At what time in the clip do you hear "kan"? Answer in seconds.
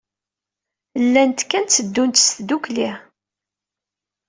1.49-1.63